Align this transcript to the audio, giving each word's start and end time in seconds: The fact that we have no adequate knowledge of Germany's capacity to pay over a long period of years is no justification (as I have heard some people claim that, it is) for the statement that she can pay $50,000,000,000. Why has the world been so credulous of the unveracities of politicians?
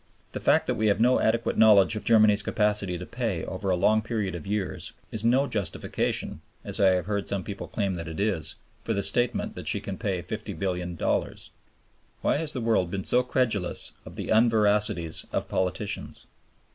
The 0.31 0.39
fact 0.39 0.65
that 0.65 0.73
we 0.73 0.87
have 0.87 0.99
no 0.99 1.19
adequate 1.19 1.59
knowledge 1.59 1.95
of 1.95 2.03
Germany's 2.03 2.41
capacity 2.41 2.97
to 2.97 3.05
pay 3.05 3.45
over 3.45 3.69
a 3.69 3.75
long 3.75 4.01
period 4.01 4.33
of 4.33 4.47
years 4.47 4.93
is 5.11 5.23
no 5.23 5.45
justification 5.45 6.41
(as 6.65 6.79
I 6.79 6.93
have 6.95 7.05
heard 7.05 7.27
some 7.27 7.43
people 7.43 7.67
claim 7.67 7.93
that, 7.93 8.07
it 8.07 8.19
is) 8.19 8.55
for 8.83 8.95
the 8.95 9.03
statement 9.03 9.53
that 9.55 9.67
she 9.67 9.79
can 9.79 9.99
pay 9.99 10.23
$50,000,000,000. 10.23 11.49
Why 12.23 12.37
has 12.37 12.51
the 12.51 12.61
world 12.61 12.89
been 12.89 13.03
so 13.03 13.21
credulous 13.21 13.91
of 14.03 14.15
the 14.15 14.29
unveracities 14.31 15.27
of 15.31 15.47
politicians? 15.47 16.29